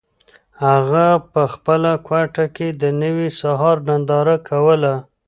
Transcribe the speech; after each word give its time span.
هغه 0.65 1.07
په 1.31 1.41
خپله 1.53 1.91
کوټه 2.07 2.45
کې 2.55 2.67
د 2.81 2.83
نوي 3.01 3.29
سهار 3.39 3.77
ننداره 3.89 4.37
کوله. 4.49 4.93